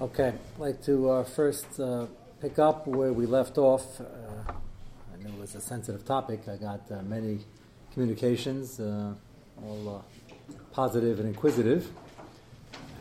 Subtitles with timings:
[0.00, 2.06] Okay, I'd like to uh, first uh,
[2.40, 4.00] pick up where we left off.
[4.00, 6.48] Uh, I know it was a sensitive topic.
[6.48, 7.38] I got uh, many
[7.94, 9.14] communications, uh,
[9.64, 11.88] all uh, positive and inquisitive,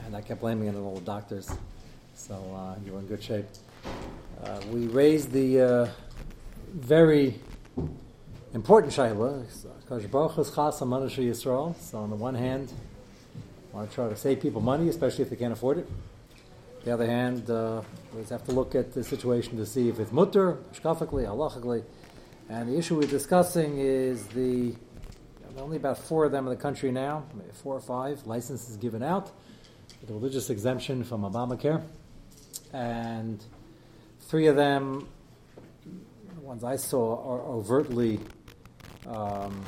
[0.06, 1.52] and I kept blaming it on all the doctors.
[2.14, 3.48] So you're in good shape.
[4.72, 5.90] we raised the
[6.72, 7.40] very
[8.56, 9.46] important shayla.
[11.82, 12.72] So on the one hand,
[13.74, 15.88] I want to try to save people money, especially if they can't afford it.
[16.80, 17.82] On the other hand, uh,
[18.16, 21.84] we have to look at the situation to see if it's mutter, shkafically, halachically.
[22.48, 24.74] And the issue we're discussing is the
[25.58, 27.26] only about four of them in the country now,
[27.62, 29.32] four or five licenses given out,
[30.00, 31.84] with a religious exemption from Obamacare,
[32.72, 33.44] and
[34.22, 35.08] three of them,
[35.84, 38.20] the ones I saw, are overtly
[39.08, 39.64] um,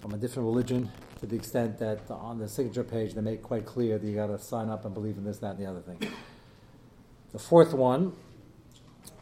[0.00, 3.64] from a different religion to the extent that on the signature page they make quite
[3.64, 5.80] clear that you got to sign up and believe in this, that, and the other
[5.80, 5.98] thing.
[7.32, 8.12] The fourth one,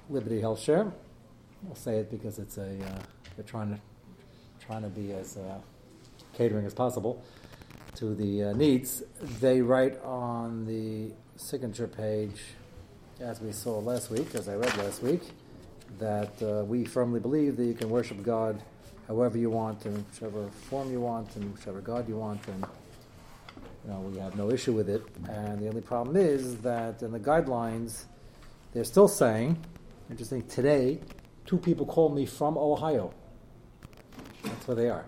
[0.08, 0.92] Liberty Health Share.
[1.68, 2.98] I'll say it because it's a uh,
[3.36, 3.80] they're trying to
[4.64, 5.58] trying to be as uh,
[6.32, 7.22] catering as possible
[7.96, 9.02] to the uh, needs.
[9.40, 12.40] They write on the signature page,
[13.20, 15.22] as we saw last week, as I read last week,
[15.98, 18.62] that uh, we firmly believe that you can worship God
[19.10, 22.64] however you want, in whichever form you want, and whichever God you want, and
[23.84, 25.02] you know, we have no issue with it.
[25.28, 28.04] And the only problem is that in the guidelines,
[28.72, 29.58] they're still saying,
[30.10, 31.00] interesting, today,
[31.44, 33.12] two people called me from Ohio.
[34.44, 35.06] That's where they are.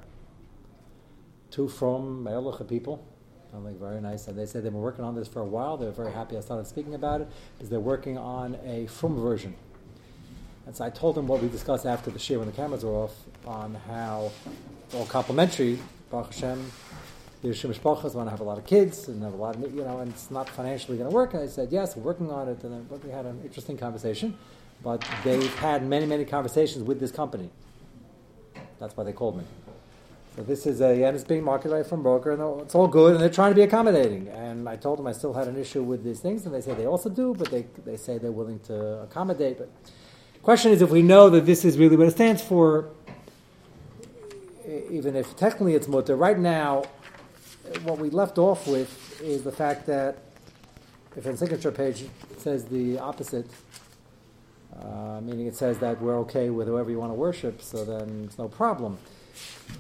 [1.53, 3.07] Two from Me'elacha people.
[3.55, 4.27] I'm like, very nice.
[4.27, 5.77] And they said they've been working on this for a while.
[5.77, 9.55] They're very happy I started speaking about it, because they're working on a Frum version
[10.67, 12.93] and so I told him what we discussed after the shir when the cameras were
[12.93, 13.15] off
[13.47, 14.31] on how
[14.87, 15.79] it's all complementary.
[16.11, 16.71] Baruch Hashem,
[17.43, 19.83] Yerusha Mishpachas want to have a lot of kids and have a lot of, you
[19.83, 21.35] know, and it's not financially going to work.
[21.35, 22.63] And I said, yes, we're working on it.
[22.63, 24.37] And then we had an interesting conversation.
[24.85, 27.51] But they've had many, many conversations with this company.
[28.79, 29.45] That's why they called me.
[30.37, 33.21] So this is a, and it's being marketed from broker, and it's all good, and
[33.21, 34.29] they're trying to be accommodating.
[34.29, 36.75] And I told them I still had an issue with these things, and they say
[36.75, 39.59] they also do, but they, they say they're willing to accommodate.
[39.59, 39.71] But
[40.43, 42.89] Question is if we know that this is really what it stands for,
[44.91, 46.17] even if technically it's mutter.
[46.17, 46.83] Right now,
[47.85, 50.19] what we left off with is the fact that
[51.15, 53.47] if in signature page it says the opposite,
[54.77, 58.25] uh, meaning it says that we're okay with whoever you want to worship, so then
[58.25, 58.99] it's no problem.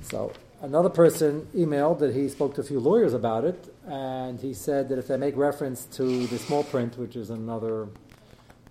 [0.02, 4.54] So another person emailed that he spoke to a few lawyers about it, and he
[4.54, 7.88] said that if they make reference to the small print, which is another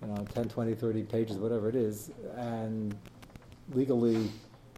[0.02, 2.94] you know, 10, 20, 30 pages, whatever it is, and
[3.72, 4.30] legally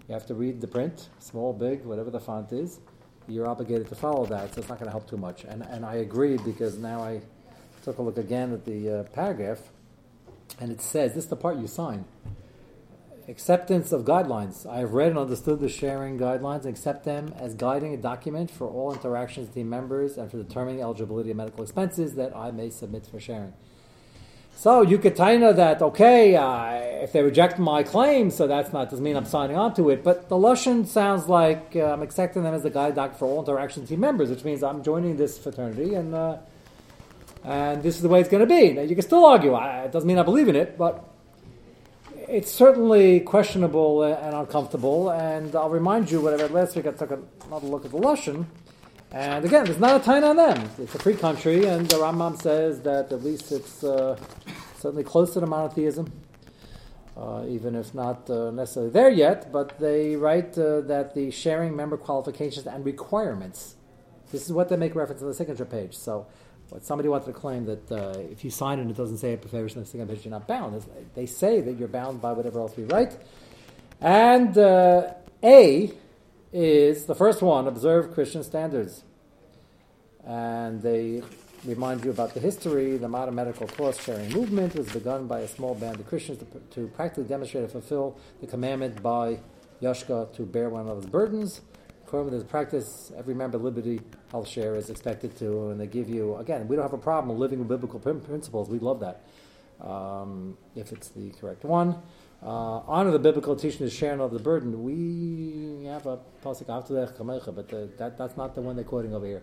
[0.08, 2.80] you have to read the print, small, big, whatever the font is.
[3.26, 5.44] You're obligated to follow that, so it's not going to help too much.
[5.44, 7.22] And, and I agreed because now I
[7.82, 9.60] took a look again at the uh, paragraph,
[10.60, 12.04] and it says this is the part you sign.
[13.26, 14.70] Acceptance of guidelines.
[14.70, 18.50] I have read and understood the sharing guidelines and accept them as guiding a document
[18.50, 22.68] for all interactions with members and for determining eligibility of medical expenses that I may
[22.68, 23.54] submit for sharing.
[24.56, 26.72] So you could taina that okay, uh,
[27.02, 30.02] if they reject my claim, so that's not doesn't mean I'm signing on to it.
[30.02, 33.40] But the Lushan sounds like uh, I'm accepting them as the guide doc for all
[33.44, 36.38] interaction team members, which means I'm joining this fraternity and uh,
[37.44, 38.72] and this is the way it's going to be.
[38.72, 39.54] Now you can still argue.
[39.54, 41.04] it doesn't mean I believe in it, but
[42.28, 45.10] it's certainly questionable and uncomfortable.
[45.10, 46.86] And I'll remind you what I read last week.
[46.86, 47.10] I took
[47.46, 48.46] another look at the Lushan.
[49.14, 50.68] And again, there's not a time on them.
[50.76, 54.18] It's a free country, and the Rambam says that at least it's uh,
[54.76, 56.12] certainly closer to monotheism,
[57.16, 59.52] uh, even if not uh, necessarily there yet.
[59.52, 63.76] But they write uh, that the sharing member qualifications and requirements.
[64.32, 65.94] This is what they make reference to the signature page.
[65.94, 66.26] So,
[66.70, 69.44] what somebody wanted to claim that uh, if you sign it, it doesn't say it
[69.44, 70.84] on the signature page, you're not bound.
[71.14, 73.16] They say that you're bound by whatever else we write.
[74.00, 75.12] And uh,
[75.44, 75.94] A
[76.54, 79.02] is the first one observe Christian standards.
[80.24, 81.20] And they
[81.64, 82.96] remind you about the history.
[82.96, 86.80] The modern medical course sharing movement was begun by a small band of Christians to,
[86.80, 89.40] to practically demonstrate and fulfill the commandment by
[89.82, 91.60] Yashka to bear one another's burdens.
[92.06, 95.88] According to this practice, every member of Liberty Health Share is expected to, and they
[95.88, 98.68] give you, again, we don't have a problem living with biblical principles.
[98.68, 99.24] We love that
[99.80, 101.96] um, if it's the correct one.
[102.44, 104.84] Uh, honor the biblical teaching is sharing of the burden.
[104.84, 106.66] We have a pasuk
[107.54, 109.42] but the, that, that's not the one they're quoting over here.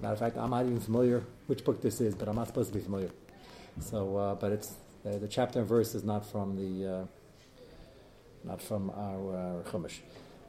[0.00, 2.72] Matter of fact, I'm not even familiar which book this is, but I'm not supposed
[2.72, 3.10] to be familiar.
[3.80, 4.74] So, uh, but it's
[5.06, 7.04] uh, the chapter and verse is not from the uh,
[8.44, 9.98] not from our, our Chumash.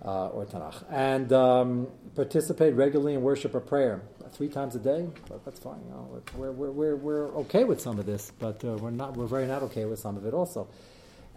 [0.04, 0.84] uh, or Tanakh.
[0.90, 4.02] And um, participate regularly in worship or prayer
[4.32, 5.08] three times a day.
[5.46, 5.80] That's fine.
[5.86, 9.16] You know, we're, we're, we're, we're okay with some of this, but uh, we're not.
[9.16, 10.68] We're very not okay with some of it also.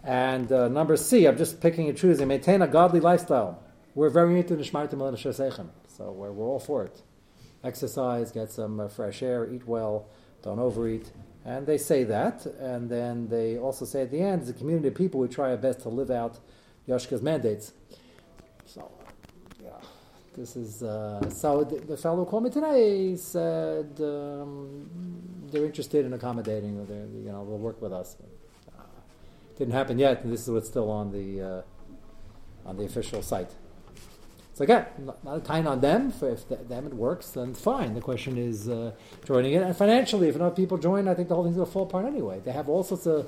[0.03, 2.27] And uh, number C, I'm just picking and choosing.
[2.27, 3.63] Maintain a godly lifestyle.
[3.95, 7.01] We're very into Nishmartim Sechem, so we're, we're all for it.
[7.63, 10.07] Exercise, get some uh, fresh air, eat well,
[10.43, 11.11] don't overeat.
[11.43, 14.89] And they say that, and then they also say at the end, as a community
[14.89, 16.37] of people, we try our best to live out
[16.87, 17.73] Yoshka's mandates.
[18.65, 18.91] So,
[19.63, 19.71] yeah,
[20.35, 21.63] this is uh, so.
[21.63, 24.89] The, the, fellow called me today He said um,
[25.51, 28.15] they're interested in accommodating, or they you know they'll work with us.
[29.57, 31.61] Didn't happen yet, and this is what's still on the uh,
[32.65, 33.49] on the official site.
[34.53, 36.13] So again, not, a time on them.
[36.21, 37.93] If them it works, then fine.
[37.93, 38.91] The question is uh,
[39.25, 41.71] joining it, and financially, if enough people join, I think the whole thing's going to
[41.71, 42.41] fall apart anyway.
[42.43, 43.27] They have all sorts of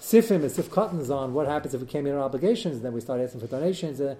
[0.00, 2.92] sifim and sif cuttings on what happens if we came in on obligations, and then
[2.92, 4.00] we start asking for donations.
[4.00, 4.14] Uh,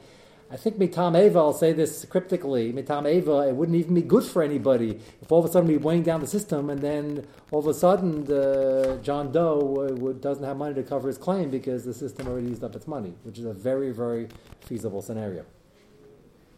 [0.52, 4.24] I think Mitam Eva, I'll say this cryptically, Mitam Eva, it wouldn't even be good
[4.24, 7.60] for anybody if all of a sudden we weighing down the system and then all
[7.60, 11.84] of a sudden the John Doe uh, doesn't have money to cover his claim because
[11.84, 14.26] the system already used up its money, which is a very, very
[14.62, 15.46] feasible scenario.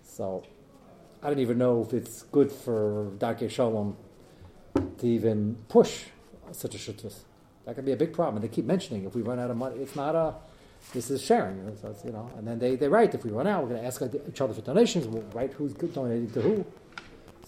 [0.02, 0.42] So
[1.22, 3.98] I don't even know if it's good for Darkei Shalom
[4.74, 6.04] to even push
[6.52, 7.24] such a shuttus.
[7.66, 8.36] That could be a big problem.
[8.36, 10.34] And they keep mentioning if we run out of money, it's not a
[10.93, 11.76] this is sharing.
[11.81, 13.87] So you know, and then they, they write if we run out, we're going to
[13.87, 15.06] ask each other for donations.
[15.06, 16.67] We'll write who's donating to who.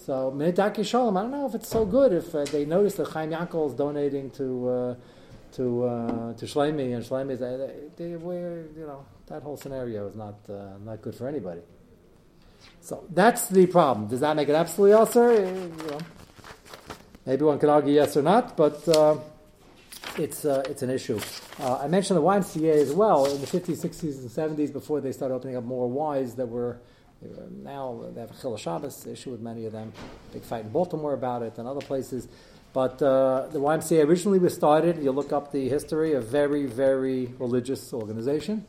[0.05, 3.07] So Minidaki Shalom, I don't know if it's so good if uh, they notice that
[3.07, 4.95] Chaim Yankel is donating to uh,
[5.53, 10.15] to uh, to Shleimi and Shleimi is they, they, you know that whole scenario is
[10.15, 11.61] not uh, not good for anybody.
[12.81, 14.07] So that's the problem.
[14.07, 15.29] Does that make it absolutely also?
[15.31, 15.97] You know,
[17.25, 19.17] maybe one could argue yes or not, but uh,
[20.19, 21.19] it's uh, it's an issue.
[21.59, 25.11] Uh, I mentioned the YMCA as well in the 50s, 60s, and 70s before they
[25.11, 26.79] started opening up more Ys that were.
[27.63, 29.93] Now they have a Chil Shabbos issue with many of them.
[30.31, 32.27] Big fight in Baltimore about it and other places.
[32.73, 35.01] But uh, the YMCA originally was started.
[35.01, 38.67] You look up the history, a very, very religious organization.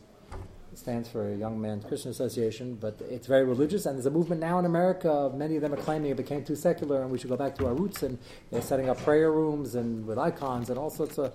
[0.77, 3.87] Stands for Young Men's Christian Association, but it's very religious.
[3.87, 5.33] And there's a movement now in America.
[5.35, 7.67] Many of them are claiming it became too secular, and we should go back to
[7.67, 8.03] our roots.
[8.03, 8.19] And
[8.51, 11.33] they're setting up prayer rooms and with icons and all sorts of.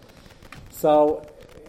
[0.69, 1.25] So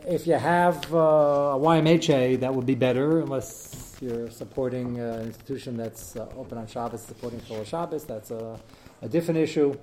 [0.06, 5.76] if you have uh, a YMHA, that would be better, unless you're supporting an institution
[5.76, 8.04] that's uh, open on Shabbos, supporting Shul Shabbos.
[8.04, 8.60] That's a,
[9.00, 9.74] a different issue.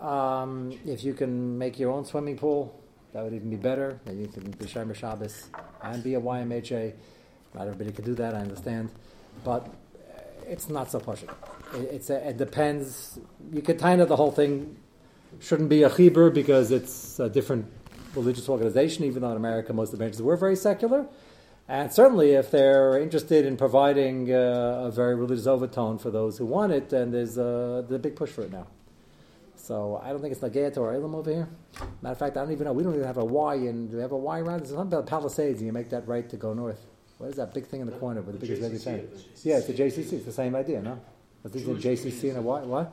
[0.00, 2.81] Um, if you can make your own swimming pool,
[3.12, 4.00] that would even be better.
[4.04, 5.48] Then you can be Shemer Shabbos
[5.82, 6.94] and be a YMHA.
[7.54, 8.90] Not everybody can do that, I understand.
[9.44, 9.68] But
[10.46, 11.28] it's not so pushing.
[11.74, 13.18] It, it's a, it depends.
[13.52, 14.76] You could kind of the whole thing
[15.40, 17.66] shouldn't be a chibur because it's a different
[18.14, 21.06] religious organization, even though in America most of the branches were very secular.
[21.68, 26.44] And certainly, if they're interested in providing uh, a very religious overtone for those who
[26.44, 28.66] want it, then there's there's a big push for it now.
[29.62, 31.48] So I don't think it's Nagayat or Elam over here.
[32.02, 32.72] Matter of fact, I don't even know.
[32.72, 33.86] We don't even have a Y, in.
[33.86, 34.60] do we have a Y around?
[34.60, 36.80] There's something about Palisades, and you make that right to go north.
[37.18, 39.08] What is that big thing in the corner with the, the biggest JCC, thing?
[39.44, 40.14] Yeah, it's a JCC.
[40.14, 41.00] It's the same idea, no?
[41.44, 42.60] I is a JCC and a Y.
[42.62, 42.92] What?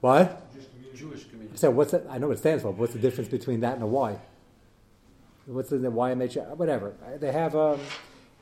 [0.00, 0.42] What?
[0.94, 1.58] Jewish community.
[1.58, 2.06] So what's that?
[2.08, 2.72] I know what it stands for.
[2.72, 4.18] But what's the difference between that and a Y?
[5.44, 6.56] What's the, the YMH?
[6.56, 6.94] Whatever.
[7.20, 7.54] They have.
[7.54, 7.78] Um,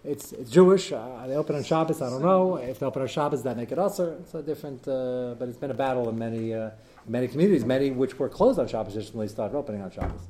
[0.04, 0.92] it's, it's Jewish.
[0.92, 2.02] Uh, they open on Shabbos.
[2.02, 4.16] I don't know if they open on Shabbos, that make it usher.
[4.20, 4.86] It's a different.
[4.86, 6.70] Uh, but it's been a battle in many uh,
[7.06, 10.28] many communities, many which were closed on Shabbos recently started opening on Shabbos.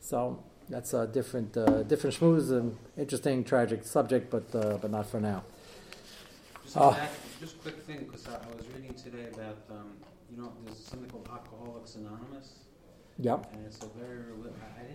[0.00, 5.06] So that's a different uh, different schmooze and interesting, tragic subject, but uh, but not
[5.06, 5.42] for now.
[6.64, 6.94] Just, uh,
[7.40, 9.90] just a quick thing, because I, I, was reading today about um,
[10.30, 12.60] you know, there's something called Alcoholics Anonymous.
[13.18, 13.52] Yep.
[13.52, 14.22] And it's a very.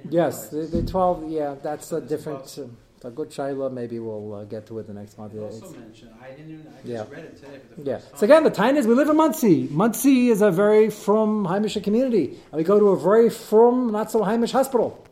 [0.09, 2.57] yes, the, the, 12, yeah, that's a different.
[2.57, 2.67] Uh,
[3.05, 5.33] a good Shaila, maybe we'll uh, get to it the next month.
[5.33, 7.05] You also mentioned, I didn't even, I yeah.
[7.09, 7.99] read it today for the yeah.
[8.15, 9.67] So again, the time is we live in Monsey.
[9.69, 12.37] Monsey is a very from Haimish community.
[12.51, 15.05] And we go to a very from, not so Haimish hospital.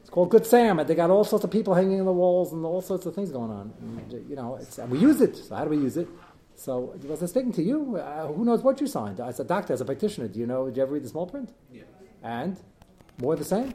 [0.00, 2.54] It's called Good Sam, and they got all sorts of people hanging on the walls
[2.54, 3.72] and all sorts of things going on.
[3.80, 5.36] And, you know, and we use it.
[5.36, 6.08] So how do we use it?
[6.54, 7.96] So was I speaking to you?
[7.96, 9.20] Uh, who knows what you signed?
[9.20, 10.66] As a doctor, as a practitioner, do you know?
[10.66, 11.50] Did you ever read the small print?
[11.70, 11.82] Yeah.
[12.22, 12.56] And
[13.18, 13.74] more the same?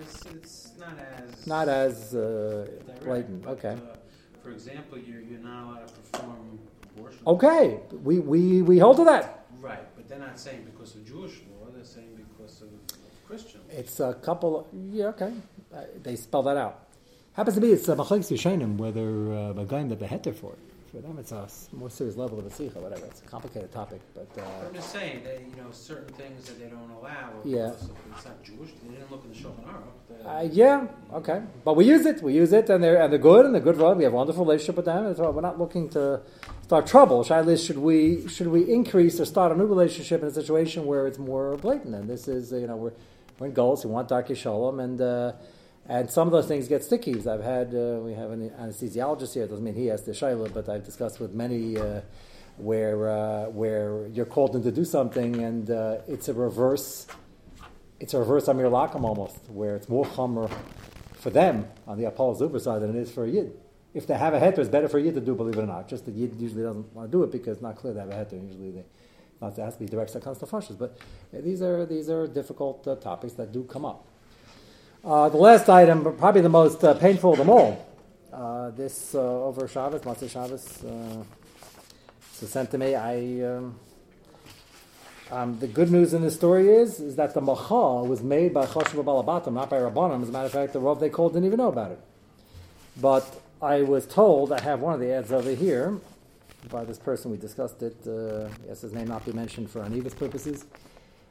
[0.00, 2.66] it's, it's not as not as uh,
[3.04, 3.42] blatant.
[3.42, 3.74] But, okay.
[3.74, 3.96] Uh,
[4.42, 6.58] for example, you're, you're not allowed to perform
[6.96, 7.20] abortion.
[7.26, 9.46] Okay, we, we, we hold to that.
[9.60, 11.68] Right, but they're not saying because of Jewish law.
[11.74, 12.68] They're saying because of
[13.26, 13.60] Christian.
[13.68, 13.78] Law.
[13.78, 14.68] It's a couple.
[14.72, 15.32] Yeah, okay.
[15.74, 16.86] Uh, they spell that out.
[17.34, 20.34] Happens to be it's a uh, machlekes yishenim whether uh, a guy that the heter
[20.34, 20.58] for it.
[20.90, 23.04] For them, it's a more serious level of a sikha, whatever.
[23.06, 24.28] It's a complicated topic, but.
[24.38, 27.30] Uh, I'm just saying, they, you know, certain things that they don't allow.
[27.44, 27.72] Yeah.
[27.72, 28.70] It's not Jewish.
[28.82, 29.98] They didn't look in the Shulchan Aruch.
[30.24, 32.22] Uh, yeah, okay, but we use it.
[32.22, 33.98] We use it, and they're and they're good, and they're good road.
[33.98, 35.14] We have a wonderful relationship with them.
[35.14, 36.22] So we're not looking to
[36.62, 37.22] start trouble.
[37.22, 41.18] Should we should we increase or start a new relationship in a situation where it's
[41.18, 41.94] more blatant?
[41.94, 42.92] And this is you know we're
[43.38, 43.84] we're in goals.
[43.84, 45.32] We want dark shalom, and uh,
[45.88, 47.14] and some of those things get sticky.
[47.28, 49.44] I've had, uh, we have an anesthesiologist here.
[49.44, 52.02] It doesn't mean he has the shayla, but I've discussed with many uh,
[52.58, 57.06] where uh, where you're called in to do something, and uh, it's a reverse.
[58.00, 60.50] It's a reverse Amir Lakam almost, where it's more chomer
[61.14, 63.52] for them on the Apollo Zuber side than it is for a Yid.
[63.94, 65.66] If they have a heter, it's better for a Yid to do, believe it or
[65.66, 65.88] not.
[65.88, 68.10] Just the Yid usually doesn't want to do it because it's not clear they have
[68.10, 68.40] a heter.
[68.40, 68.84] Usually they,
[69.40, 70.98] not to be direct second to But
[71.32, 74.06] these are, these are difficult uh, topics that do come up.
[75.08, 77.82] Uh, the last item, probably the most uh, painful of them all,
[78.30, 81.24] uh, this uh, over Shabbos, Matzah Shabbos, uh,
[82.42, 82.94] was sent to me.
[82.94, 83.78] I, um,
[85.30, 88.66] um, the good news in this story is is that the macha was made by
[88.66, 90.20] Choshev Balabatim, not by Rabbanim.
[90.20, 92.00] As a matter of fact, the Rav they called didn't even know about it.
[93.00, 93.24] But
[93.62, 95.98] I was told, I have one of the ads over here,
[96.70, 100.12] by this person, we discussed it, uh, yes, his name not be mentioned for Aniva's
[100.12, 100.66] purposes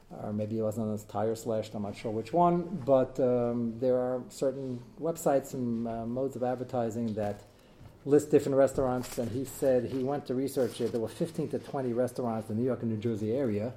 [0.10, 3.74] or maybe it wasn't on his tire slashed, I'm not sure which one, but um,
[3.80, 7.42] there are certain websites and uh, modes of advertising that
[8.06, 10.92] list different restaurants, and he said he went to research it.
[10.92, 13.74] There were 15 to 20 restaurants in the New York and New Jersey area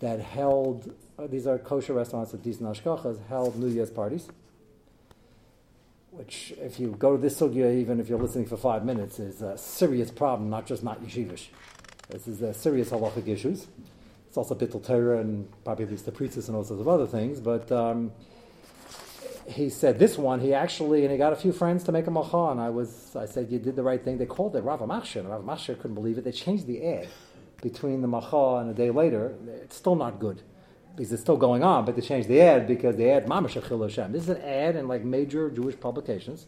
[0.00, 4.28] that held, uh, these are kosher restaurants with decent ashkachas, held New Year's parties.
[6.10, 9.40] Which, if you go to this sugya, even if you're listening for five minutes, is
[9.40, 11.46] a serious problem, not just not yeshivish.
[12.08, 13.66] This is a serious halachic issues.
[14.38, 17.40] Also Bittul Torah and probably at least the priestess and all sorts of other things.
[17.40, 18.12] But um,
[19.48, 22.10] he said this one, he actually, and he got a few friends to make a
[22.10, 24.18] macha, and I was, I said, you did the right thing.
[24.18, 26.24] They called it Rav Machshir, and Rav Machshir couldn't believe it.
[26.24, 27.08] They changed the ad
[27.62, 29.34] between the macha and a day later.
[29.62, 30.42] It's still not good
[30.94, 34.12] because it's still going on, but they changed the ad because the ad Mamash Hashem.
[34.12, 36.46] This is an ad in like major Jewish publications.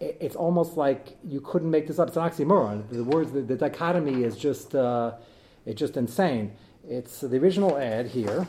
[0.00, 2.08] It's almost like you couldn't make this up.
[2.08, 2.88] It's an oxymoron.
[2.90, 5.12] The words, the, the dichotomy is just, uh,
[5.64, 6.52] it's just insane.
[6.88, 8.46] It's the original ad here.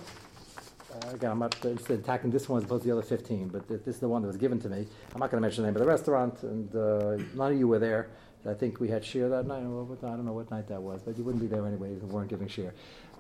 [0.94, 3.48] Uh, again, I'm not interested in attacking this one as opposed to the other 15,
[3.48, 4.86] but this is the one that was given to me.
[5.14, 7.68] I'm not going to mention the name of the restaurant, and uh, none of you
[7.68, 8.10] were there.
[8.46, 9.60] I think we had share that night.
[9.60, 12.10] I don't know what night that was, but you wouldn't be there anyway if we
[12.10, 12.74] weren't giving share.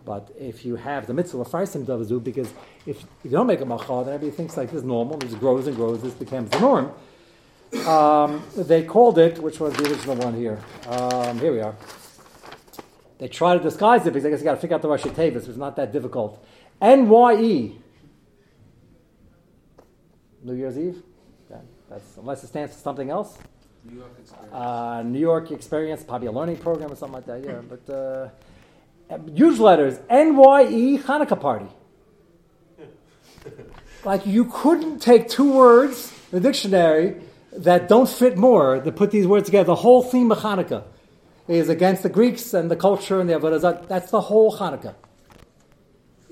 [0.03, 2.49] But if you have the mitzvah of Farsim Davazu, because
[2.85, 5.33] if, if you don't make a machal, then everybody thinks like this is normal, this
[5.33, 6.91] grows and grows, this becomes the norm.
[7.87, 10.61] Um, they called it, which was the original one here.
[10.87, 11.75] Um, here we are.
[13.17, 15.09] They try to disguise it because I guess you got to figure out the Rashi
[15.11, 16.45] Tavis, It's not that difficult.
[16.81, 17.71] NYE.
[20.43, 21.01] New Year's Eve.
[21.49, 21.57] Yeah,
[21.89, 23.37] that's unless it stands for something else.
[23.83, 24.53] New York experience.
[24.53, 27.43] Uh, New York experience, probably a learning program or something like that.
[27.43, 28.29] Yeah, but uh,
[29.33, 29.99] huge letters.
[30.09, 31.67] NYE Hanukkah party.
[34.03, 37.21] like you couldn't take two words in the dictionary
[37.53, 39.67] that don't fit more to put these words together.
[39.67, 40.83] The whole theme of Hanukkah
[41.47, 44.95] is against the Greeks and the culture and the Avodah That's the whole Hanukkah.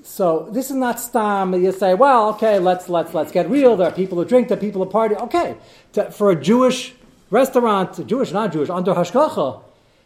[0.02, 1.54] So this is not stam.
[1.54, 3.76] You say, well, okay, let's let's let's get real.
[3.76, 4.48] There are people who drink.
[4.48, 5.14] There are people who party.
[5.16, 5.56] Okay,
[5.94, 6.94] to, for a Jewish
[7.30, 9.62] restaurant, Jewish not Jewish, under hashgacha,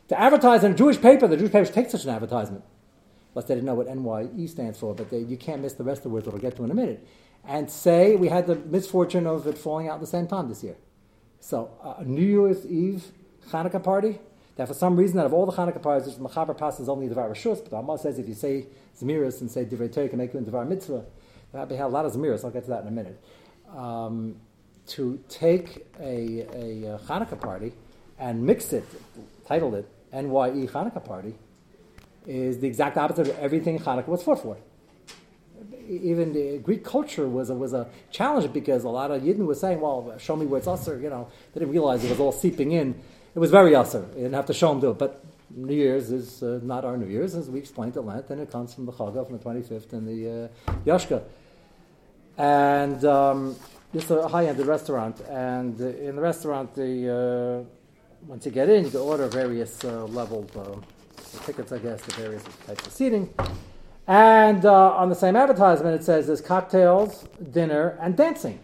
[0.09, 2.65] to advertise in a Jewish paper, the Jewish papers take such an advertisement.
[3.35, 6.01] Unless they didn't know what NYE stands for, but they, you can't miss the rest
[6.01, 7.07] of the words that we'll get to in a minute.
[7.45, 10.63] And say we had the misfortune of it falling out at the same time this
[10.63, 10.77] year.
[11.41, 13.05] So uh, New Year's Eve
[13.51, 14.19] Hanukkah party
[14.59, 17.07] that for some reason, out of all the Hanukkah parties, the Machaber pass is only
[17.07, 18.67] Devar Rishus, but Amal says if you say
[19.01, 21.05] Zemiris and say Divrei Torah, can make you in Devar Mitzvah.
[21.53, 23.23] That have a lot of Zemiris, I'll get to that in a minute.
[23.73, 24.35] Um,
[24.89, 27.73] to take a, a, Hanukkah party
[28.19, 28.85] and mix it,
[29.47, 31.35] title it NYE Hanukkah party,
[32.27, 34.57] is the exact opposite of everything Hanukkah was fought for.
[35.89, 39.61] Even the Greek culture was a, was a challenge because a lot of Yidden was
[39.61, 41.29] saying, well, show me where it's usher, you know.
[41.55, 43.01] They didn't realize it was all seeping in
[43.39, 44.05] it was very usher.
[44.17, 44.99] You didn't have to show him do it.
[44.99, 48.41] But New Year's is uh, not our New Year's, as we explained at length, and
[48.41, 51.23] it comes from the Chagah, from the 25th, and the uh, Yashka.
[52.37, 53.55] And um,
[53.95, 55.21] it's a high-ended restaurant.
[55.21, 60.07] And in the restaurant, the, uh, once you get in, you can order various uh,
[60.07, 63.33] level uh, tickets, I guess, the various types of seating.
[64.09, 68.59] And uh, on the same advertisement, it says there's cocktails, dinner, and dancing.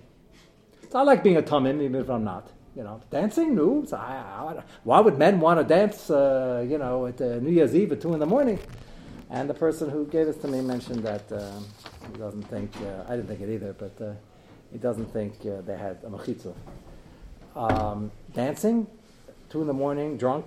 [0.90, 3.54] So I like being a tumim, even if I'm not you know, dancing?
[3.54, 3.84] No.
[3.84, 7.50] So I, I, why would men want to dance, uh, you know, at uh, New
[7.50, 8.58] Year's Eve at 2 in the morning?
[9.30, 11.60] And the person who gave this to me mentioned that uh,
[12.12, 14.12] he doesn't think, uh, I didn't think it either, but uh,
[14.72, 16.54] he doesn't think uh, they had a machitza.
[17.56, 18.86] Um, dancing,
[19.48, 20.46] two in the morning, drunk,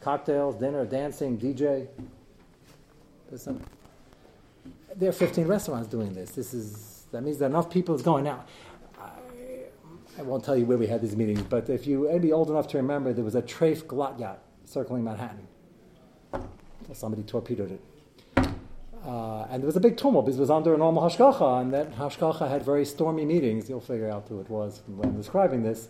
[0.00, 1.86] cocktails, dinner, dancing, DJ.
[3.36, 3.60] Some,
[4.96, 6.32] there are 15 restaurants doing this.
[6.32, 8.48] This is that means that enough people is going out.
[10.18, 12.68] I, won't tell you where we had these meetings, but if you maybe old enough
[12.68, 15.46] to remember, there was a Trafe Glatt yacht circling Manhattan.
[16.92, 17.80] Somebody torpedoed it.
[19.04, 21.72] Uh, and there was a big tumult because it was under a normal hashgacha, and
[21.72, 23.68] that hashgacha had very stormy meetings.
[23.68, 25.88] You'll figure out who it was when I'm describing this.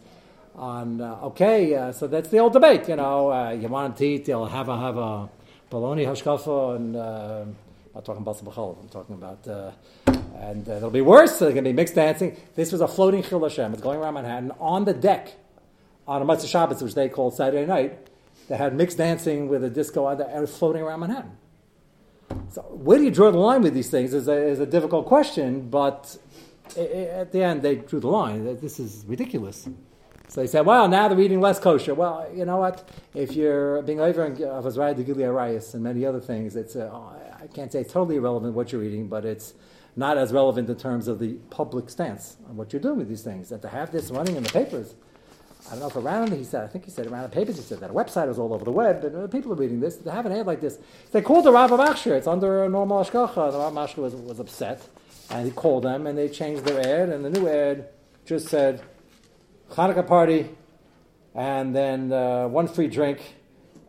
[0.55, 2.89] On uh, okay, uh, so that's the old debate.
[2.89, 5.29] You know, uh, you want to eat, you'll have a have a
[5.71, 7.45] bologna hashgacha, and uh,
[7.91, 8.81] I'm not talking about b'chol.
[8.81, 9.73] I'm talking about, uh,
[10.37, 11.41] and uh, it'll be worse.
[11.41, 12.37] There's going to be mixed dancing.
[12.55, 13.73] This was a floating chil Hashem.
[13.73, 15.35] It's going around Manhattan on the deck
[16.07, 18.07] on a Motzei Shabbos, which they called Saturday night.
[18.49, 21.37] They had mixed dancing with a disco on the, floating around Manhattan.
[22.51, 25.07] So where do you draw the line with these things is a, is a difficult
[25.07, 26.17] question, but
[26.77, 28.45] at the end they drew the line.
[28.61, 29.69] This is ridiculous.
[30.31, 31.93] So they said, well, now they're eating less kosher.
[31.93, 32.89] Well, you know what?
[33.15, 36.89] If you're being over of Azrai de Gilead Arayas and many other things, it's uh,
[37.43, 39.55] I can't say it's totally irrelevant what you're eating, but it's
[39.97, 43.23] not as relevant in terms of the public stance on what you're doing with these
[43.23, 43.51] things.
[43.51, 44.95] And to have this running in the papers,
[45.67, 47.63] I don't know if around, he said, I think he said around the papers, he
[47.63, 49.97] said that a website was all over the web, and uh, people are reading this.
[49.97, 50.79] They have an ad like this.
[51.11, 52.13] They called the Rav Machshir.
[52.13, 53.51] It's under a normal Ashkacha.
[53.51, 54.81] The Rav Machshir was, was upset,
[55.29, 57.89] and he called them, and they changed their ad, and the new ad
[58.25, 58.81] just said,
[59.71, 60.51] Hanukkah party,
[61.35, 63.21] and then uh, one free drink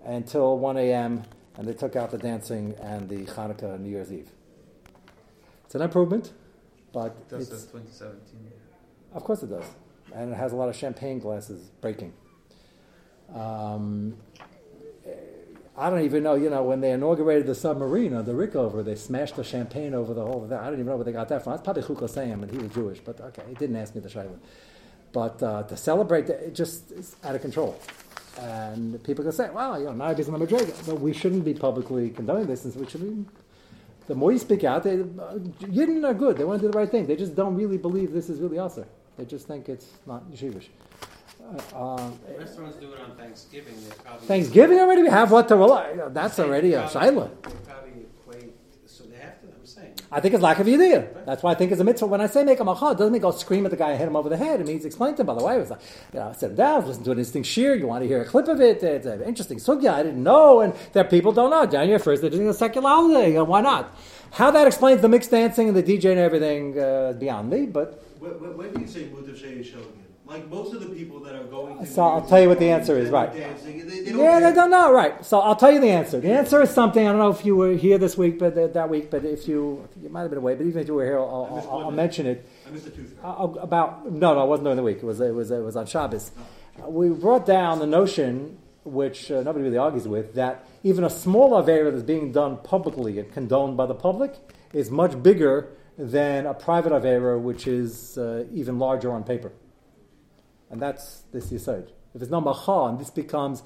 [0.06, 1.24] until 1 a.m.,
[1.58, 4.30] and they took out the dancing and the Hanukkah New Year's Eve.
[5.66, 6.34] It's an improvement,
[6.94, 8.52] but it does it's, 2017.
[9.14, 9.66] Of course it does
[10.14, 12.14] and it has a lot of champagne glasses breaking.
[13.34, 14.18] Um,
[15.78, 18.96] I don't even know, you know, when they inaugurated the submarine on the Rickover, they
[18.96, 20.48] smashed the champagne over the whole.
[20.48, 20.58] Thing.
[20.58, 21.54] I don't even know where they got that from.
[21.54, 24.38] That's probably Chukosayim, and he was Jewish, but okay, he didn't ask me the shayla.
[25.14, 27.78] But uh, to celebrate, it just is out of control.
[28.40, 31.54] And people can say, well, you know, Nabi's in the Madrid, but we shouldn't be
[31.54, 33.26] publicly condoning this, and we should be.
[34.08, 35.38] The more you speak out, they, uh,
[35.78, 36.38] Yidden are good.
[36.38, 37.06] They want to do the right thing.
[37.08, 38.86] They just don't really believe this is really awesome.
[39.18, 40.68] They just think it's not yeshivish.
[41.74, 43.76] Uh, um, Restaurants do it on Thanksgiving.
[44.22, 45.04] Thanksgiving already?
[45.04, 45.98] We have what to rely.
[46.10, 47.30] That's already a shaila.
[48.86, 49.48] So they have to.
[49.48, 49.96] I'm saying.
[50.14, 51.08] I think it's lack of idea.
[51.26, 52.08] That's why I think it's a mitzvah.
[52.08, 53.98] When I say make a macha, it doesn't mean go scream at the guy and
[53.98, 54.60] hit him over the head.
[54.60, 55.28] It means explain to him.
[55.28, 55.80] By the way, it was like,
[56.14, 57.76] you know, sit him down, listen to an interesting shear.
[57.76, 58.84] You want to hear a clip of it.
[58.84, 59.94] It's an interesting sugya.
[59.94, 61.66] I didn't know, and that people don't know.
[61.66, 63.40] January first, they're doing a secular holiday.
[63.40, 63.96] Why not?
[64.32, 68.04] How that explains the mixed dancing and the DJ and everything uh, beyond me, but
[68.20, 69.64] when, when do you say Mutav Shei
[70.26, 71.86] Like most of the people that are going.
[71.86, 73.10] so I'll tell you what the answer is.
[73.10, 73.34] Right.
[73.34, 74.94] Dancing, they, they yeah, they don't know.
[74.94, 75.26] Right.
[75.26, 76.20] So I'll tell you the answer.
[76.20, 77.06] The answer is something.
[77.06, 79.10] I don't know if you were here this week, but uh, that week.
[79.12, 80.56] But if you, you might have been away.
[80.56, 82.48] But even if you were here, I'll, I'll, I'll mention it.
[82.66, 83.18] I missed the tooth.
[83.24, 84.98] about no, no, it wasn't during the week.
[84.98, 86.32] It was it was it was on Shabbos.
[86.38, 86.86] Oh.
[86.86, 91.10] Uh, we brought down the notion, which uh, nobody really argues with, that even a
[91.10, 94.36] small avera that's being done publicly and condoned by the public
[94.74, 99.52] is much bigger than a private Avera, which is uh, even larger on paper.
[100.72, 101.90] And that's this Yisod.
[102.14, 103.64] If there's no Macha, and this becomes,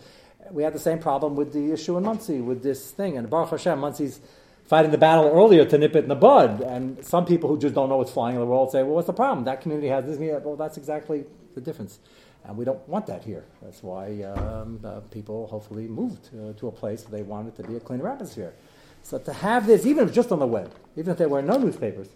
[0.52, 3.18] we had the same problem with the issue in Monsey, with this thing.
[3.18, 4.20] And Baruch Hashem, Monsey's
[4.66, 6.62] fighting the battle earlier to nip it in the bud.
[6.62, 9.08] And some people who just don't know what's flying in the world say, well, what's
[9.08, 9.46] the problem?
[9.46, 10.18] That community has this.
[10.18, 12.00] Well, that's exactly the difference.
[12.44, 13.44] And we don't want that here.
[13.62, 17.56] That's why um, uh, people hopefully moved to, to a place where they want it
[17.62, 18.54] to be a cleaner atmosphere.
[19.02, 21.58] So to have this, even if just on the web, even if there were no
[21.58, 22.10] newspapers,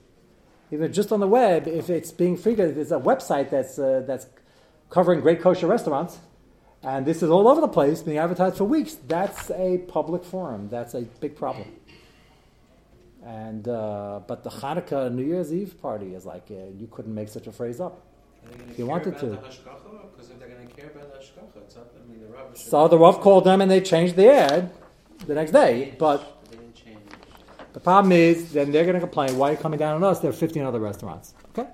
[0.71, 4.27] even just on the web, if it's being figured, there's a website that's, uh, that's
[4.89, 6.19] covering great kosher restaurants,
[6.83, 10.69] and this is all over the place, being advertised for weeks, that's a public forum.
[10.69, 11.67] That's a big problem.
[13.25, 17.27] And uh, but the Hanukkah New Year's Eve party is like uh, you couldn't make
[17.27, 18.01] such a phrase up.
[18.69, 19.37] If you wanted to.
[22.53, 24.71] So the Rav called them and they changed the ad
[25.27, 26.39] the next day, but
[27.73, 30.19] the problem is, then they're going to complain, why are you coming down on us?
[30.19, 31.33] There are 15 other restaurants.
[31.49, 31.69] Okay?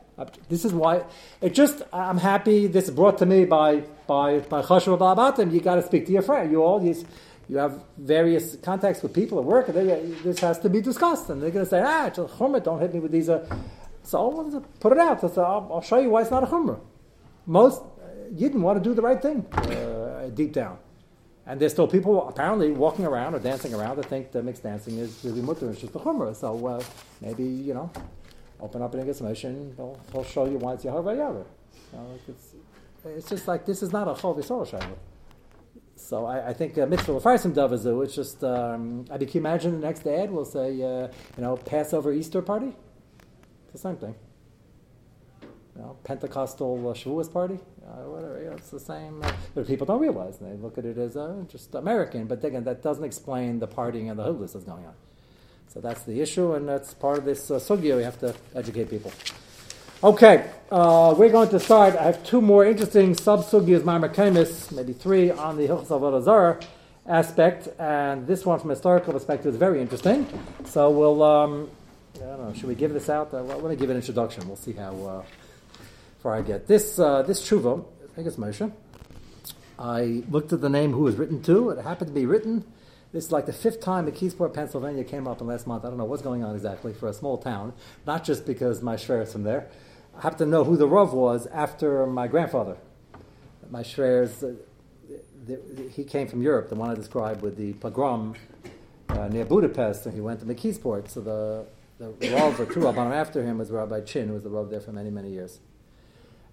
[0.47, 1.04] This is why,
[1.41, 5.51] it just, I'm happy this is brought to me by, by, by Chashav Balabatim.
[5.51, 6.49] You got to speak to your friend.
[6.49, 6.95] You all, you,
[7.49, 11.30] you have various contacts with people at work, and they, this has to be discussed.
[11.30, 13.28] And they're going to say, ah, it's a chumrah, don't hit me with these.
[13.28, 13.45] Uh,
[14.04, 15.19] so put it out.
[15.19, 16.80] So I'll, I'll, show you why it's not a chumrah.
[17.45, 17.82] Most,
[18.32, 20.78] you didn't want to do the right thing uh, deep down.
[21.45, 24.97] And there's still people apparently walking around or dancing around that think that mixed dancing
[24.97, 26.36] is really mutter, it's just a chumrah.
[26.36, 26.84] So uh,
[27.21, 27.91] maybe, you know,
[28.59, 31.43] open up an motion, they'll, they'll show you it's Yehovah Yahweh.
[31.93, 32.53] You know, it's,
[33.05, 34.95] it's just like, this is not a Chol Shaila.
[35.95, 38.03] So I, I think uh, mitzvah l'farsim davazu.
[38.03, 41.43] It's just um, I mean, can you imagine the next ad will say uh, you
[41.43, 42.73] know Passover Easter party.
[43.63, 44.15] It's the same thing.
[45.75, 47.59] You know, Pentecostal uh, Shavuos party.
[47.85, 48.39] uh, whatever.
[48.41, 49.23] You know, it's the same.
[49.23, 50.39] Uh, but people don't realize.
[50.41, 52.25] and They look at it as uh, just American.
[52.27, 54.93] But again, that doesn't explain the partying and the hoodless that's going on.
[55.75, 57.97] So that's the issue, and that's part of this uh, sugya.
[57.97, 59.11] We have to educate people.
[60.01, 61.97] Okay, uh, we're going to start.
[61.97, 66.61] I have two more interesting sub-sugyas, Marmakamis, maybe three, on the Hilchos Avodah Zarah
[67.05, 70.25] aspect, and this one from a historical perspective is very interesting.
[70.63, 71.69] So we'll, um,
[72.15, 73.33] I don't know, should we give this out?
[73.33, 74.47] Uh, well, let me give an introduction.
[74.47, 75.23] We'll see how uh,
[76.23, 76.67] far I get.
[76.67, 78.71] This, uh, this tshuva, I think it's Moshe.
[79.77, 81.71] I looked at the name who was written to.
[81.71, 82.63] It happened to be written
[83.15, 85.86] this is like the fifth time McKeesport, Pennsylvania came up in last month.
[85.86, 87.71] I don't know what's going on exactly for a small town,
[88.06, 89.69] not just because my shver is from there.
[90.17, 92.75] I happen to know who the Rav was after my grandfather.
[93.69, 94.56] My shver's, uh,
[95.93, 98.36] he came from Europe, the one I described with the pogrom
[99.08, 101.08] uh, near Budapest, and he went to McKeesport.
[101.08, 101.65] So the,
[101.97, 104.91] the Rav or Rabbanim after him was Rabbi Chin, who was the Rav there for
[104.91, 105.60] many, many years.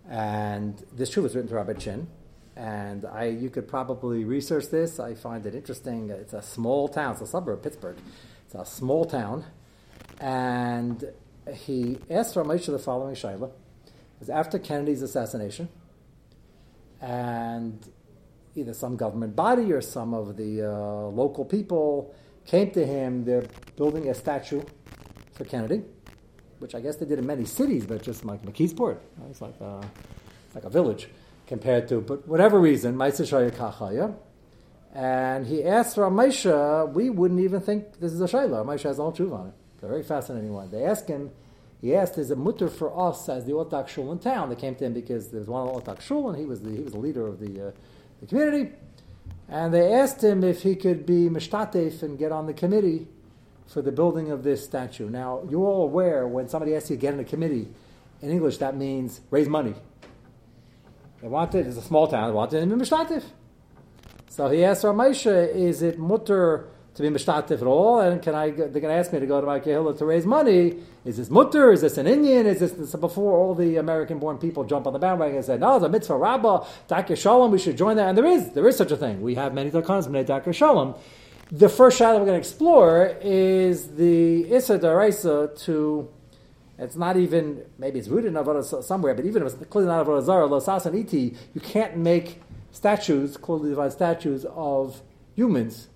[0.08, 2.06] And this true was written to Rabbi Chin
[2.56, 5.00] and I, you could probably research this.
[5.00, 6.10] I find it interesting.
[6.10, 7.12] It's a small town.
[7.12, 7.96] It's a suburb of Pittsburgh.
[8.46, 9.44] It's a small town.
[10.20, 11.12] And
[11.54, 13.48] he asked Ramesha the following Shaila.
[13.48, 15.68] It was after Kennedy's assassination.
[17.00, 17.84] And
[18.54, 22.14] either some government body or some of the uh, local people
[22.46, 23.24] came to him.
[23.24, 24.62] They're building a statue
[25.32, 25.82] for Kennedy,
[26.58, 28.98] which I guess they did in many cities, but just like McKeesport.
[29.30, 31.08] It's like it's like a village
[31.46, 34.14] compared to, but whatever reason, Ma'aseh Kachaya.
[34.94, 38.64] And he asked Ramesha, we wouldn't even think this is a Shayla.
[38.64, 39.54] Ramesha has all truth on it.
[39.74, 40.70] It's a very fascinating one.
[40.70, 41.30] They asked him,
[41.80, 44.50] he asked, is it mutter for us as the Otak Shul in town?
[44.50, 46.80] They came to him because there was one Otak Shul and he was the, he
[46.80, 47.70] was the leader of the, uh,
[48.20, 48.72] the community.
[49.48, 53.08] And they asked him if he could be mishtatef and get on the committee
[53.66, 55.08] for the building of this statue.
[55.08, 57.68] Now, you're all aware when somebody asks you to get in a committee,
[58.20, 59.74] in English that means raise money.
[61.22, 63.22] They wanted, it's a small town, they wanted him to be mishtatif.
[64.28, 68.00] So he asked Ramesha, is it mutter to be mishtatif at all?
[68.00, 70.26] And can I, they're going to ask me to go to my kehillah to raise
[70.26, 70.78] money.
[71.04, 71.70] Is this mutter?
[71.70, 72.46] Is this an Indian?
[72.46, 75.56] Is this, so before all the American born people jump on the bandwagon and say,
[75.58, 78.08] no, it's a mitzvah rabbah, Darkei Shalom, we should join that.
[78.08, 79.22] And there is, there is such a thing.
[79.22, 80.96] We have many Dakanas, many Darkei Shalom.
[81.52, 86.08] The first shot we're going to explore is the Issa Daraisa to
[86.78, 90.06] it's not even, maybe it's rooted in Avodah somewhere, but even if it's clearly not
[90.06, 95.02] Avodah Losas and Iti, you can't make statues, clearly divided statues of
[95.34, 95.88] humans.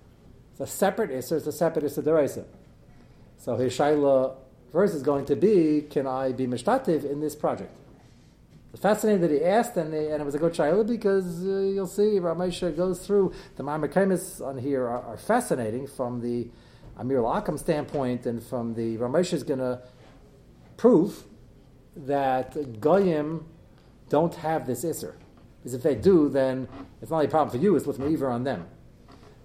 [0.51, 2.45] It's a separate Issa, it's a separate Issa Deraisa.
[3.37, 4.35] So his Shaila
[4.71, 7.75] verse is going to be, can I be Mishtativ in this project?
[8.73, 11.87] It's fascinating that he asked, and, and it was a good Shaila because uh, you'll
[11.87, 16.47] see Ramesha goes through, the Ma'amakamis on here are, are, fascinating from the
[16.97, 19.81] Amir al standpoint and from the Ramesha is going to
[20.77, 21.25] proof
[21.95, 23.45] that Goyim
[24.09, 25.15] don't have this Isser.
[25.59, 26.67] Because if they do, then
[27.01, 28.67] it's not only a problem for you, it's with Me'iver on them.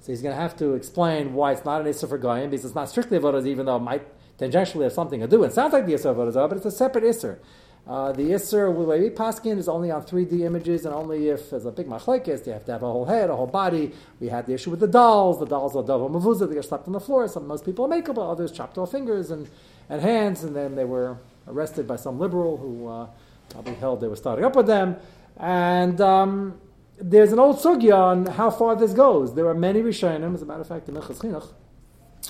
[0.00, 2.64] So he's going to have to explain why it's not an Isser for Goyim, because
[2.64, 4.06] it's not strictly Avodah even though it might
[4.38, 5.42] tangentially have something to do.
[5.44, 7.38] It sounds like the Isser of but it's a separate Isser.
[7.84, 11.50] Uh, the Isser, the way we paskin, is only on 3D images, and only if
[11.50, 13.92] there's a big machlekes, you have to have a whole head, a whole body.
[14.20, 15.40] We had the issue with the dolls.
[15.40, 17.26] The dolls are double mavuzah, they get slapped on the floor.
[17.26, 19.48] Some most people are makeable, others chopped off fingers and
[19.88, 23.06] and hands, and then they were arrested by some liberal who uh,
[23.50, 24.96] probably held they were starting up with them.
[25.36, 26.60] And um,
[26.98, 29.34] there's an old sugya on how far this goes.
[29.34, 31.52] There are many Rishonim, as a matter of fact, the Minchas Chinuch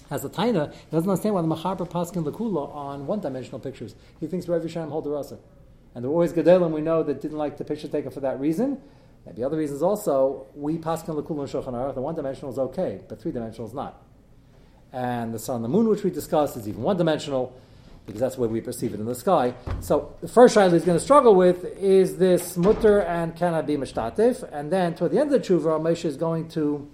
[0.08, 0.72] has a taina.
[0.72, 3.94] He doesn't understand why the Machaber Paskin Lakula on one-dimensional pictures.
[4.20, 5.38] He thinks Rav Rishonim hold the rasa.
[5.94, 8.40] And there were always Gedolim we know that didn't like the picture taken for that
[8.40, 8.80] reason.
[9.26, 10.46] Maybe other reasons also.
[10.54, 14.02] We Paskin Lakula and Shulchan the one-dimensional is okay, but three-dimensional is not.
[14.92, 17.59] And the sun and the moon, which we discussed, is even one-dimensional
[18.07, 19.55] because that's the way we perceive it in the sky.
[19.81, 23.62] So the first shaila he's going to struggle with is this mutter and can I
[23.62, 26.90] be mishtatif, and then toward the end of the tshuva, Moshe is going to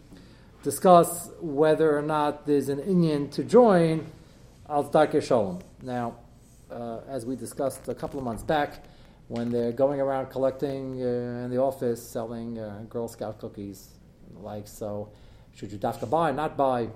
[0.62, 4.06] discuss whether or not there's an Indian to join
[4.68, 5.60] al shalom.
[5.82, 6.16] Now,
[6.70, 8.84] uh, as we discussed a couple of months back,
[9.28, 13.88] when they're going around collecting uh, in the office, selling uh, Girl Scout cookies
[14.26, 15.10] and the like, so
[15.54, 16.88] should you dafka buy, not buy?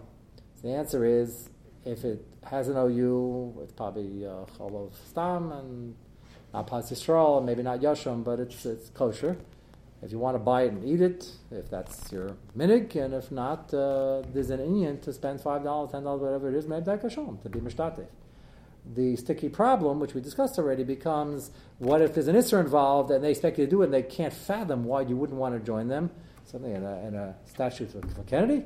[0.63, 1.49] The answer is
[1.85, 5.95] if it has an OU, it's probably uh, Cholov Stam and
[6.55, 9.37] not Pas and maybe not Yasham, but it's, it's kosher.
[10.03, 13.31] If you want to buy it and eat it, if that's your minig, and if
[13.31, 17.39] not, uh, there's an Indian to spend $5, $10, whatever it is, maybe that Hashem,
[17.39, 18.07] to be Mishtatev.
[18.95, 23.23] The sticky problem, which we discussed already, becomes what if there's an Isser involved and
[23.23, 25.65] they expect you to do it and they can't fathom why you wouldn't want to
[25.65, 26.11] join them?
[26.47, 28.65] Something in a, in a statute for, for Kennedy.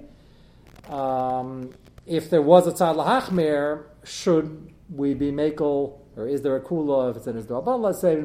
[0.89, 1.73] Um,
[2.07, 7.11] if there was a tzad lahachmer, should we be makel, or is there a kula
[7.11, 7.47] if it's in his?
[7.47, 8.17] But let's say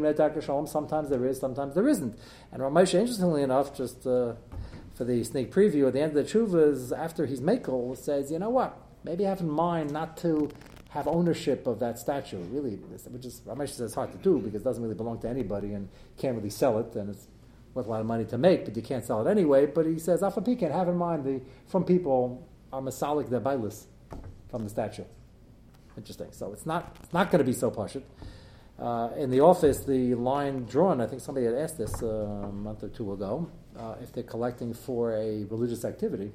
[0.65, 2.17] sometimes there is, sometimes there isn't.
[2.51, 4.33] And Ramosha, interestingly enough, just uh,
[4.93, 8.37] for the sneak preview, at the end of the Chuvas, after he's makel, says, you
[8.37, 10.51] know what, maybe have in mind not to
[10.89, 14.61] have ownership of that statue, really, which is, Ramesh says it's hard to do because
[14.61, 17.27] it doesn't really belong to anybody and can't really sell it, and it's
[17.73, 19.65] worth a lot of money to make, but you can't sell it anyway.
[19.65, 23.85] But he says, can have in mind the from people are masalik the bailis
[24.49, 25.03] from the statue.
[25.97, 26.31] Interesting.
[26.31, 28.03] So it's not it's not going to be so pashut.
[28.79, 32.51] Uh, in the office, the line drawn, I think somebody had asked this uh, a
[32.51, 36.31] month or two ago, uh, if they're collecting for a religious activity,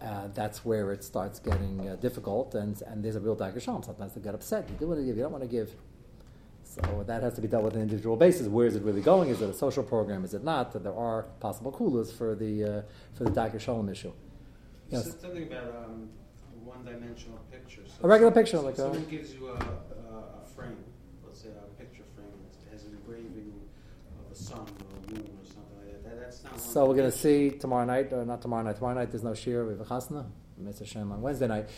[0.00, 3.84] uh, that's where it starts getting uh, difficult, and, and there's a real dagasham.
[3.84, 4.68] Sometimes they get upset.
[4.68, 5.74] You do want to give, you don't want to give.
[6.64, 8.46] So that has to be dealt with on an individual basis.
[8.46, 9.28] Where is it really going?
[9.28, 10.24] Is it a social program?
[10.24, 10.72] Is it not?
[10.80, 12.82] There are possible kulas for the uh,
[13.14, 14.12] for the Darkei Shalom issue.
[14.92, 15.04] Yes.
[15.10, 16.08] said something about um,
[16.54, 17.82] a one-dimensional picture.
[17.86, 20.76] So A regular picture, so like a- someone gives you a, a, a frame,
[21.26, 22.26] let's say a picture frame
[22.66, 23.52] that has an engraving
[24.26, 26.04] of a sun or a moon or something like that.
[26.04, 26.60] that that's not.
[26.60, 28.76] So we're going to see tomorrow night, or not tomorrow night.
[28.76, 29.64] Tomorrow night there's no shir.
[29.64, 30.26] We have a chasna,
[30.58, 31.68] Mitzvah Shem on Wednesday night.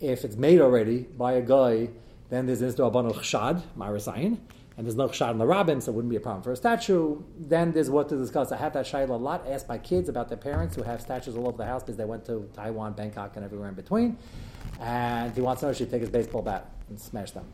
[0.00, 1.90] If it's made already by a guy,
[2.28, 4.38] then there's Isdo Abanu Chshad, Marasayin,
[4.76, 6.56] and there's no Chshad in the Rabbin, so it wouldn't be a problem for a
[6.56, 7.22] statue.
[7.38, 8.50] Then there's what to discuss.
[8.50, 11.36] I had that shayla a lot asked by kids about their parents who have statues
[11.36, 14.18] all over the house because they went to Taiwan, Bangkok, and everywhere in between.
[14.80, 17.44] And he wants to know if he should take his baseball bat and smash them.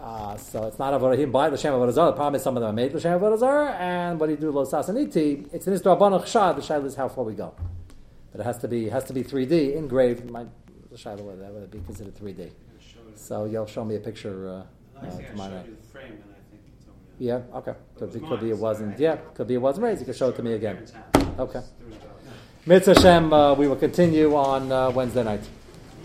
[0.00, 1.12] Uh, so it's not avodah.
[1.12, 2.10] He didn't buy l'shem avodah zarah.
[2.10, 4.38] The problem is some of them are made l'shem avodah zarah, and what do you
[4.38, 5.48] do lo sasaniti?
[5.52, 6.56] It's in his drabanach chshad.
[6.56, 7.54] The shaila is how far we go,
[8.32, 10.30] but it has to be has to be 3D engraved.
[10.30, 10.48] Might
[10.90, 12.50] the shaila whether that would be considered 3D.
[13.14, 14.64] So you'll show me a picture
[14.96, 15.64] uh, uh, tomorrow
[17.18, 17.74] Yeah, okay.
[17.98, 18.98] Could be, could be it wasn't.
[18.98, 20.00] Yeah, could be it wasn't raised.
[20.00, 20.86] You could show it to me again.
[21.38, 21.60] Okay.
[22.66, 25.40] Mitzvah Hashem, uh, we will continue on uh, Wednesday night.